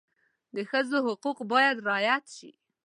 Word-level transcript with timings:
د 0.55 0.57
ښځو 0.69 0.97
حقوق 1.07 1.37
باید 1.51 1.77
رعایت 1.87 2.25
شي. 2.35 2.51